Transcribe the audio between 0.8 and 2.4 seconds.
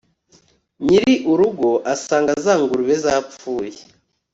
nyiri urugo asanga